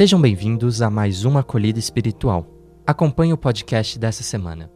Sejam 0.00 0.18
bem-vindos 0.18 0.80
a 0.80 0.88
mais 0.88 1.26
uma 1.26 1.40
acolhida 1.40 1.78
espiritual. 1.78 2.46
Acompanhe 2.86 3.34
o 3.34 3.36
podcast 3.36 3.98
dessa 3.98 4.22
semana. 4.22 4.70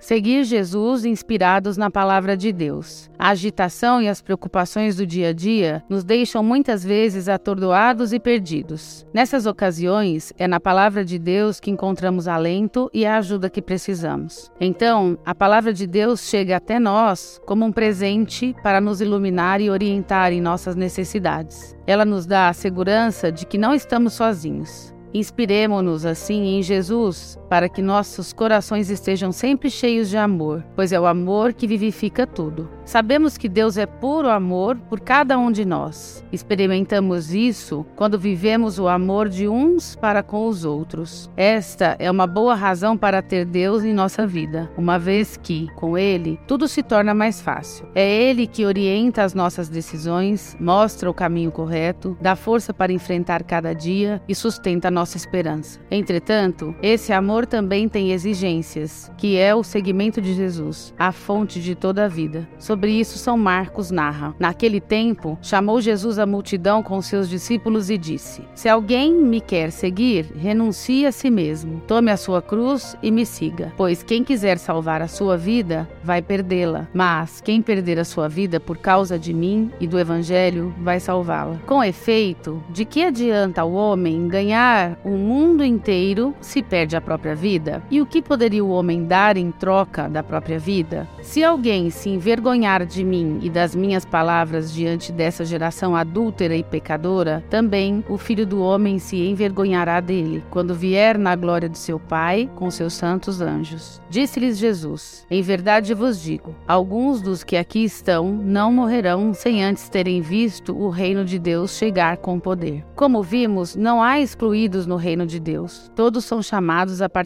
Seguir 0.00 0.44
Jesus 0.44 1.04
inspirados 1.04 1.76
na 1.76 1.90
palavra 1.90 2.34
de 2.34 2.50
Deus. 2.50 3.10
A 3.18 3.28
agitação 3.28 4.00
e 4.00 4.08
as 4.08 4.22
preocupações 4.22 4.96
do 4.96 5.06
dia 5.06 5.28
a 5.28 5.32
dia 5.34 5.84
nos 5.90 6.02
deixam 6.02 6.42
muitas 6.42 6.82
vezes 6.82 7.28
atordoados 7.28 8.14
e 8.14 8.18
perdidos. 8.18 9.06
Nessas 9.12 9.44
ocasiões, 9.44 10.32
é 10.38 10.48
na 10.48 10.58
palavra 10.58 11.04
de 11.04 11.18
Deus 11.18 11.60
que 11.60 11.70
encontramos 11.70 12.26
alento 12.26 12.90
e 12.94 13.04
a 13.04 13.18
ajuda 13.18 13.50
que 13.50 13.60
precisamos. 13.60 14.50
Então, 14.58 15.18
a 15.24 15.34
palavra 15.34 15.70
de 15.70 15.86
Deus 15.86 16.22
chega 16.22 16.56
até 16.56 16.80
nós 16.80 17.38
como 17.44 17.66
um 17.66 17.72
presente 17.72 18.56
para 18.62 18.80
nos 18.80 19.02
iluminar 19.02 19.60
e 19.60 19.68
orientar 19.68 20.32
em 20.32 20.40
nossas 20.40 20.74
necessidades. 20.74 21.76
Ela 21.86 22.06
nos 22.06 22.24
dá 22.24 22.48
a 22.48 22.54
segurança 22.54 23.30
de 23.30 23.44
que 23.44 23.58
não 23.58 23.74
estamos 23.74 24.14
sozinhos. 24.14 24.94
Inspiremos-nos 25.12 26.06
assim 26.06 26.56
em 26.56 26.62
Jesus 26.62 27.39
para 27.50 27.68
que 27.68 27.82
nossos 27.82 28.32
corações 28.32 28.88
estejam 28.88 29.32
sempre 29.32 29.68
cheios 29.68 30.08
de 30.08 30.16
amor, 30.16 30.64
pois 30.76 30.92
é 30.92 31.00
o 31.00 31.04
amor 31.04 31.52
que 31.52 31.66
vivifica 31.66 32.24
tudo. 32.24 32.70
Sabemos 32.84 33.36
que 33.36 33.48
Deus 33.48 33.76
é 33.76 33.86
puro 33.86 34.28
amor 34.28 34.76
por 34.88 35.00
cada 35.00 35.36
um 35.36 35.50
de 35.50 35.64
nós. 35.64 36.24
Experimentamos 36.32 37.34
isso 37.34 37.84
quando 37.96 38.18
vivemos 38.18 38.78
o 38.78 38.88
amor 38.88 39.28
de 39.28 39.48
uns 39.48 39.96
para 39.96 40.22
com 40.22 40.46
os 40.46 40.64
outros. 40.64 41.28
Esta 41.36 41.96
é 41.98 42.10
uma 42.10 42.26
boa 42.26 42.54
razão 42.54 42.96
para 42.96 43.20
ter 43.20 43.44
Deus 43.44 43.82
em 43.84 43.92
nossa 43.92 44.26
vida, 44.26 44.70
uma 44.76 44.98
vez 44.98 45.36
que, 45.36 45.66
com 45.74 45.98
Ele, 45.98 46.38
tudo 46.46 46.68
se 46.68 46.82
torna 46.82 47.12
mais 47.14 47.40
fácil. 47.40 47.86
É 47.94 48.08
Ele 48.08 48.46
que 48.46 48.64
orienta 48.64 49.24
as 49.24 49.34
nossas 49.34 49.68
decisões, 49.68 50.56
mostra 50.60 51.10
o 51.10 51.14
caminho 51.14 51.50
correto, 51.50 52.16
dá 52.20 52.36
força 52.36 52.72
para 52.72 52.92
enfrentar 52.92 53.42
cada 53.42 53.72
dia 53.72 54.22
e 54.28 54.34
sustenta 54.34 54.90
nossa 54.90 55.16
esperança. 55.16 55.80
Entretanto, 55.90 56.74
esse 56.80 57.12
amor 57.12 57.39
amor 57.40 57.46
também 57.46 57.88
tem 57.88 58.12
exigências, 58.12 59.10
que 59.16 59.36
é 59.36 59.54
o 59.54 59.62
seguimento 59.62 60.20
de 60.20 60.34
Jesus, 60.34 60.92
a 60.98 61.10
fonte 61.12 61.60
de 61.60 61.74
toda 61.74 62.04
a 62.04 62.08
vida. 62.08 62.46
Sobre 62.58 62.90
isso, 62.90 63.18
São 63.18 63.38
Marcos 63.38 63.90
narra. 63.90 64.34
Naquele 64.38 64.80
tempo, 64.80 65.38
chamou 65.40 65.80
Jesus 65.80 66.18
a 66.18 66.26
multidão 66.26 66.82
com 66.82 67.00
seus 67.00 67.28
discípulos 67.28 67.88
e 67.88 67.96
disse: 67.96 68.42
Se 68.54 68.68
alguém 68.68 69.14
me 69.14 69.40
quer 69.40 69.70
seguir, 69.70 70.26
renuncie 70.36 71.06
a 71.06 71.12
si 71.12 71.30
mesmo, 71.30 71.80
tome 71.86 72.10
a 72.10 72.16
sua 72.16 72.42
cruz 72.42 72.96
e 73.02 73.10
me 73.10 73.24
siga. 73.24 73.72
Pois 73.76 74.02
quem 74.02 74.22
quiser 74.22 74.58
salvar 74.58 75.00
a 75.00 75.08
sua 75.08 75.36
vida, 75.36 75.88
vai 76.02 76.20
perdê-la. 76.20 76.88
Mas 76.92 77.40
quem 77.40 77.62
perder 77.62 77.98
a 77.98 78.04
sua 78.04 78.28
vida 78.28 78.60
por 78.60 78.76
causa 78.76 79.18
de 79.18 79.32
mim 79.32 79.70
e 79.80 79.86
do 79.86 79.98
Evangelho, 79.98 80.74
vai 80.80 81.00
salvá-la. 81.00 81.56
Com 81.66 81.82
efeito, 81.82 82.62
de 82.70 82.84
que 82.84 83.02
adianta 83.02 83.64
o 83.64 83.72
homem 83.72 84.28
ganhar 84.28 84.98
o 85.04 85.10
mundo 85.10 85.64
inteiro 85.64 86.34
se 86.40 86.62
perde 86.62 86.96
a 86.96 87.00
própria 87.00 87.29
própria 87.30 87.34
vida? 87.34 87.82
E 87.90 88.00
o 88.00 88.06
que 88.06 88.22
poderia 88.22 88.64
o 88.64 88.70
homem 88.70 89.04
dar 89.04 89.36
em 89.36 89.50
troca 89.50 90.08
da 90.08 90.22
própria 90.22 90.58
vida? 90.58 91.08
Se 91.22 91.42
alguém 91.44 91.90
se 91.90 92.08
envergonhar 92.08 92.84
de 92.84 93.04
mim 93.04 93.38
e 93.42 93.50
das 93.50 93.74
minhas 93.74 94.04
palavras 94.04 94.72
diante 94.72 95.12
dessa 95.12 95.44
geração 95.44 95.94
adúltera 95.94 96.56
e 96.56 96.62
pecadora, 96.62 97.44
também 97.50 98.04
o 98.08 98.16
filho 98.16 98.46
do 98.46 98.60
homem 98.60 98.98
se 98.98 99.16
envergonhará 99.16 100.00
dele, 100.00 100.42
quando 100.50 100.74
vier 100.74 101.18
na 101.18 101.36
glória 101.36 101.68
de 101.68 101.78
seu 101.78 101.98
Pai 102.00 102.50
com 102.56 102.70
seus 102.70 102.94
santos 102.94 103.40
anjos. 103.40 104.00
Disse-lhes 104.08 104.58
Jesus: 104.58 105.26
Em 105.30 105.42
verdade 105.42 105.94
vos 105.94 106.20
digo, 106.20 106.54
alguns 106.66 107.20
dos 107.20 107.44
que 107.44 107.56
aqui 107.56 107.84
estão 107.84 108.32
não 108.32 108.72
morrerão 108.72 109.32
sem 109.34 109.62
antes 109.62 109.88
terem 109.88 110.20
visto 110.20 110.76
o 110.76 110.88
reino 110.88 111.24
de 111.24 111.38
Deus 111.38 111.76
chegar 111.76 112.16
com 112.16 112.40
poder. 112.40 112.84
Como 112.96 113.22
vimos, 113.22 113.76
não 113.76 114.02
há 114.02 114.20
excluídos 114.20 114.86
no 114.86 114.96
reino 114.96 115.26
de 115.26 115.38
Deus. 115.38 115.90
Todos 115.94 116.24
são 116.24 116.42
chamados 116.42 117.02
a 117.02 117.08
participar 117.08 117.19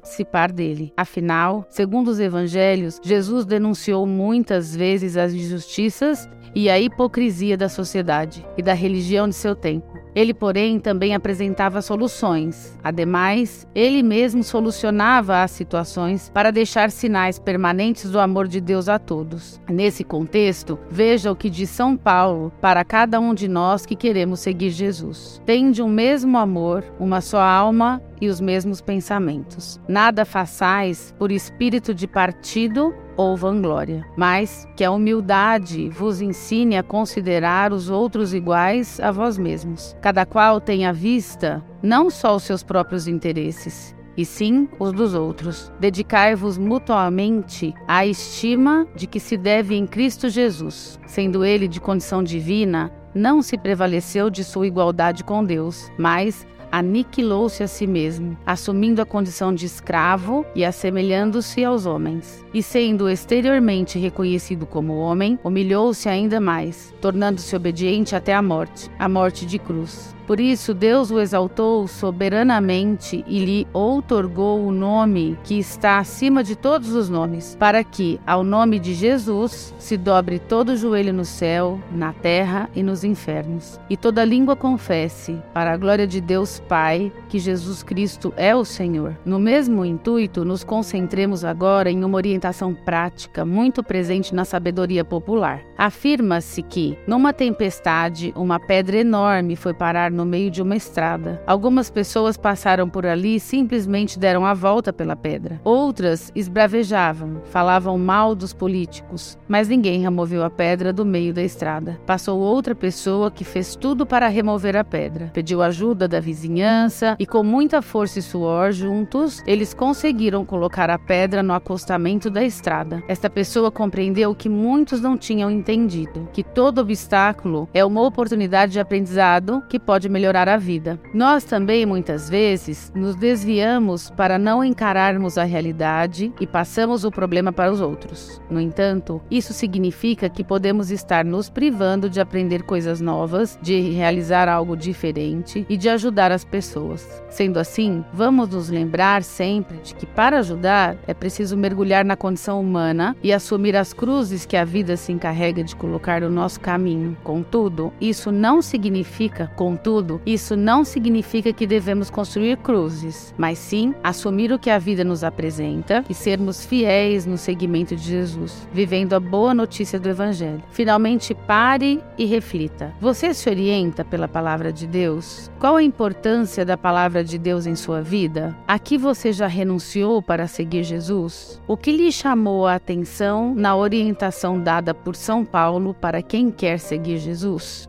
dele. 0.53 0.93
Afinal, 0.97 1.66
segundo 1.69 2.09
os 2.09 2.21
evangelhos, 2.21 3.00
Jesus 3.03 3.44
denunciou 3.44 4.06
muitas 4.06 4.75
vezes 4.75 5.16
as 5.16 5.32
injustiças 5.32 6.28
e 6.55 6.71
a 6.71 6.78
hipocrisia 6.78 7.56
da 7.56 7.69
sociedade 7.69 8.47
e 8.56 8.62
da 8.62 8.72
religião 8.72 9.28
de 9.28 9.34
seu 9.34 9.55
tempo. 9.55 9.94
Ele, 10.14 10.32
porém, 10.32 10.78
também 10.78 11.14
apresentava 11.14 11.82
soluções. 11.82 12.78
Ademais, 12.82 13.66
ele 13.75 14.02
mesmo 14.02 14.42
solucionava 14.42 15.42
as 15.42 15.50
situações 15.50 16.30
para 16.32 16.50
deixar 16.50 16.91
sinais 16.91 17.38
permanentes 17.38 18.10
do 18.10 18.19
amor 18.19 18.47
de 18.47 18.60
Deus 18.60 18.88
a 18.88 18.98
todos. 18.98 19.60
Nesse 19.69 20.04
contexto, 20.04 20.78
veja 20.91 21.32
o 21.32 21.36
que 21.36 21.50
diz 21.50 21.70
São 21.70 21.97
Paulo 21.97 22.52
para 22.60 22.84
cada 22.84 23.19
um 23.19 23.34
de 23.34 23.48
nós 23.48 23.84
que 23.84 23.97
queremos 23.97 24.41
seguir 24.41 24.70
Jesus. 24.70 25.42
Tende 25.44 25.82
um 25.82 25.88
mesmo 25.88 26.38
amor, 26.38 26.84
uma 26.98 27.20
só 27.20 27.41
alma 27.41 28.00
e 28.20 28.28
os 28.28 28.41
mesmos 28.41 28.81
pensamentos. 28.81 29.81
Nada 29.88 30.25
façais 30.25 31.14
por 31.19 31.32
espírito 31.32 31.92
de 31.94 32.06
partido 32.06 32.94
ou 33.16 33.36
vanglória, 33.36 34.04
mas 34.16 34.69
que 34.76 34.84
a 34.84 34.91
humildade 34.91 35.88
vos 35.91 36.20
ensine 36.20 36.76
a 36.76 36.82
considerar 36.82 37.72
os 37.72 37.91
outros 37.91 38.34
iguais 38.34 38.98
a 39.00 39.10
vós 39.10 39.38
mesmos. 39.38 39.97
Cada 40.00 40.25
qual 40.26 40.60
tenha 40.60 40.91
à 40.91 40.92
vista 40.92 41.64
não 41.82 42.10
só 42.10 42.36
os 42.36 42.42
seus 42.42 42.62
próprios 42.62 43.06
interesses, 43.06 43.94
e 44.16 44.25
sim 44.25 44.69
os 44.78 44.92
dos 44.92 45.14
outros. 45.14 45.72
Dedicai-vos 45.80 46.56
mutuamente 46.56 47.75
à 47.86 48.06
estima 48.06 48.86
de 48.94 49.06
que 49.06 49.20
se 49.20 49.36
deve 49.36 49.75
em 49.75 49.86
Cristo 49.86 50.28
Jesus, 50.28 50.98
sendo 51.06 51.44
ele 51.44 51.69
de 51.69 51.81
condição 51.81 52.22
divina, 52.22 52.92
não 53.14 53.42
se 53.42 53.56
prevaleceu 53.56 54.28
de 54.28 54.42
sua 54.42 54.66
igualdade 54.66 55.22
com 55.22 55.44
Deus, 55.44 55.91
mas 55.96 56.46
aniquilou-se 56.78 57.62
a 57.62 57.68
si 57.68 57.86
mesmo, 57.86 58.36
assumindo 58.44 59.00
a 59.00 59.06
condição 59.06 59.54
de 59.54 59.64
escravo 59.64 60.44
e 60.56 60.64
assemelhando-se 60.64 61.64
aos 61.64 61.86
homens. 61.86 62.44
E 62.52 62.62
sendo 62.62 63.08
exteriormente 63.08 63.96
reconhecido 63.98 64.66
como 64.66 64.96
homem, 64.96 65.38
humilhou-se 65.44 66.08
ainda 66.08 66.40
mais, 66.40 66.92
tornando-se 67.00 67.54
obediente 67.54 68.16
até 68.16 68.34
a 68.34 68.42
morte 68.42 68.90
a 68.98 69.08
morte 69.08 69.46
de 69.46 69.58
cruz. 69.58 70.14
Por 70.26 70.40
isso, 70.40 70.72
Deus 70.72 71.10
o 71.10 71.20
exaltou 71.20 71.86
soberanamente 71.86 73.22
e 73.26 73.44
lhe 73.44 73.66
outorgou 73.72 74.66
o 74.66 74.72
nome 74.72 75.38
que 75.44 75.58
está 75.58 75.98
acima 75.98 76.42
de 76.42 76.56
todos 76.56 76.94
os 76.94 77.08
nomes, 77.08 77.56
para 77.58 77.84
que, 77.84 78.18
ao 78.26 78.42
nome 78.42 78.78
de 78.78 78.94
Jesus, 78.94 79.74
se 79.78 79.96
dobre 79.96 80.38
todo 80.38 80.76
joelho 80.76 81.12
no 81.12 81.24
céu, 81.24 81.78
na 81.92 82.12
terra 82.12 82.70
e 82.74 82.82
nos 82.82 83.04
infernos, 83.04 83.78
e 83.90 83.96
toda 83.96 84.24
língua 84.24 84.56
confesse, 84.56 85.38
para 85.52 85.72
a 85.72 85.76
glória 85.76 86.06
de 86.06 86.20
Deus 86.20 86.58
Pai, 86.68 87.12
que 87.28 87.38
Jesus 87.38 87.82
Cristo 87.82 88.32
é 88.36 88.56
o 88.56 88.64
Senhor. 88.64 89.16
No 89.24 89.38
mesmo 89.38 89.84
intuito, 89.84 90.44
nos 90.44 90.64
concentremos 90.64 91.44
agora 91.44 91.90
em 91.90 92.02
uma 92.02 92.16
orientação 92.16 92.74
prática 92.74 93.44
muito 93.44 93.82
presente 93.82 94.34
na 94.34 94.44
sabedoria 94.44 95.04
popular. 95.04 95.60
Afirma-se 95.76 96.62
que, 96.62 96.96
numa 97.06 97.32
tempestade, 97.32 98.32
uma 98.36 98.58
pedra 98.58 98.96
enorme 98.96 99.56
foi 99.56 99.74
parar 99.74 100.13
no 100.14 100.25
meio 100.25 100.50
de 100.50 100.62
uma 100.62 100.76
estrada. 100.76 101.42
Algumas 101.47 101.91
pessoas 101.91 102.36
passaram 102.36 102.88
por 102.88 103.04
ali 103.04 103.36
e 103.36 103.41
simplesmente 103.41 104.19
deram 104.19 104.47
a 104.47 104.54
volta 104.54 104.92
pela 104.92 105.16
pedra. 105.16 105.60
Outras 105.64 106.30
esbravejavam, 106.34 107.42
falavam 107.44 107.98
mal 107.98 108.34
dos 108.34 108.52
políticos, 108.52 109.36
mas 109.48 109.69
ninguém 109.69 110.00
removeu 110.00 110.44
a 110.44 110.50
pedra 110.50 110.92
do 110.92 111.04
meio 111.04 111.34
da 111.34 111.42
estrada. 111.42 112.00
Passou 112.06 112.41
outra 112.41 112.75
pessoa 112.75 113.30
que 113.30 113.44
fez 113.44 113.76
tudo 113.76 114.06
para 114.06 114.28
remover 114.28 114.76
a 114.76 114.84
pedra. 114.84 115.30
Pediu 115.34 115.62
ajuda 115.62 116.06
da 116.06 116.20
vizinhança 116.20 117.16
e, 117.19 117.26
com 117.26 117.42
muita 117.42 117.82
força 117.82 118.19
e 118.19 118.22
suor 118.22 118.72
juntos, 118.72 119.43
eles 119.46 119.75
conseguiram 119.75 120.44
colocar 120.44 120.88
a 120.88 120.99
pedra 120.99 121.43
no 121.43 121.52
acostamento 121.52 122.31
da 122.31 122.44
estrada. 122.44 123.02
Esta 123.08 123.28
pessoa 123.28 123.70
compreendeu 123.70 124.34
que 124.34 124.49
muitos 124.49 125.00
não 125.00 125.19
tinham 125.19 125.50
entendido 125.50 126.28
que 126.32 126.43
todo 126.43 126.78
obstáculo 126.78 127.69
é 127.72 127.84
uma 127.84 128.02
oportunidade 128.02 128.72
de 128.72 128.81
aprendizado 128.81 129.62
que 129.69 129.78
pode 129.78 130.03
pode 130.04 130.08
melhorar 130.08 130.48
a 130.48 130.56
vida. 130.56 131.00
Nós 131.12 131.44
também, 131.44 131.86
muitas 131.86 132.28
vezes, 132.28 132.92
nos 132.94 133.16
desviamos 133.16 134.10
para 134.10 134.38
não 134.38 134.62
encararmos 134.62 135.38
a 135.38 135.44
realidade 135.44 136.32
e 136.40 136.46
passamos 136.46 137.04
o 137.04 137.10
problema 137.10 137.52
para 137.52 137.72
os 137.72 137.80
outros. 137.80 138.40
No 138.50 138.60
entanto, 138.60 139.22
isso 139.30 139.52
significa 139.52 140.28
que 140.28 140.44
podemos 140.44 140.90
estar 140.90 141.24
nos 141.24 141.48
privando 141.48 142.10
de 142.10 142.20
aprender 142.20 142.62
coisas 142.64 143.00
novas, 143.00 143.58
de 143.62 143.80
realizar 143.90 144.48
algo 144.48 144.76
diferente 144.76 145.64
e 145.68 145.76
de 145.76 145.88
ajudar 145.88 146.30
as 146.30 146.44
pessoas. 146.44 147.22
Sendo 147.30 147.58
assim, 147.58 148.04
vamos 148.12 148.50
nos 148.50 148.68
lembrar 148.68 149.22
sempre 149.22 149.78
de 149.78 149.94
que 149.94 150.06
para 150.06 150.38
ajudar 150.38 150.96
é 151.06 151.14
preciso 151.14 151.56
mergulhar 151.56 152.04
na 152.04 152.16
condição 152.16 152.60
humana 152.60 153.16
e 153.22 153.32
assumir 153.32 153.74
as 153.74 153.92
cruzes 153.92 154.44
que 154.44 154.56
a 154.56 154.64
vida 154.64 154.96
se 154.96 155.12
encarrega 155.12 155.64
de 155.64 155.74
colocar 155.74 156.20
no 156.20 156.30
nosso 156.30 156.60
caminho. 156.60 157.16
Contudo, 157.24 157.92
isso 158.00 158.30
não 158.30 158.60
significa, 158.60 159.50
contudo, 159.56 159.94
Contudo, 159.94 160.20
isso 160.26 160.56
não 160.56 160.85
significa 160.85 161.52
que 161.52 161.69
devemos 161.69 162.11
construir 162.11 162.56
cruzes, 162.56 163.32
mas 163.38 163.58
sim 163.58 163.94
assumir 164.02 164.50
o 164.50 164.58
que 164.58 164.69
a 164.69 164.76
vida 164.76 165.05
nos 165.05 165.23
apresenta 165.23 166.05
e 166.11 166.14
sermos 166.14 166.67
fiéis 166.67 167.25
no 167.25 167.38
seguimento 167.38 167.94
de 167.94 168.02
Jesus, 168.02 168.67
vivendo 168.73 169.12
a 169.12 169.20
boa 169.20 169.55
notícia 169.55 170.00
do 170.00 170.08
Evangelho. 170.08 170.61
Finalmente, 170.73 171.32
pare 171.32 172.02
e 172.19 172.25
reflita. 172.25 172.93
Você 173.00 173.32
se 173.32 173.49
orienta 173.49 174.05
pela 174.05 174.26
palavra 174.26 174.73
de 174.73 174.85
Deus? 174.85 175.49
Qual 175.61 175.76
a 175.76 175.82
importância 175.82 176.64
da 176.64 176.76
palavra 176.76 177.23
de 177.23 177.38
Deus 177.38 177.64
em 177.64 177.76
sua 177.76 178.02
vida? 178.02 178.52
A 178.67 178.81
que 178.81 178.99
você 178.99 179.32
já 179.32 179.47
renunciou 179.47 180.20
para 180.20 180.49
seguir 180.49 180.82
Jesus? 180.82 181.62
O 181.69 181.76
que 181.76 181.93
lhe 181.93 182.11
chamou 182.11 182.67
a 182.67 182.75
atenção 182.75 183.55
na 183.55 183.76
orientação 183.76 184.58
dada 184.58 184.93
por 184.93 185.14
São 185.14 185.44
Paulo 185.44 185.94
para 185.94 186.20
quem 186.20 186.50
quer 186.50 186.81
seguir 186.81 187.19
Jesus? 187.19 187.88